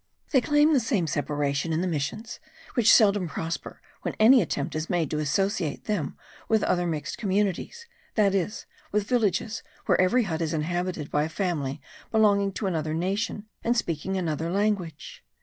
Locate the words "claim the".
0.41-0.79